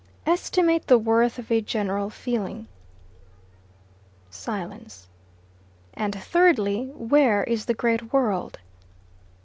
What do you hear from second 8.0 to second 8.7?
world?"